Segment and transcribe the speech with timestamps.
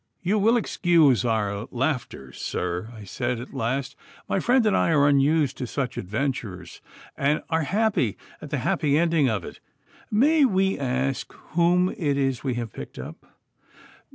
[0.23, 3.95] 'You will excuse our laughter, sir,' I said at last;
[4.27, 6.81] 'my friend and I are unused to such adventures,
[7.15, 9.59] and are merry at the happy ending of it.
[10.09, 13.27] May we ask whom it is that we have picked up?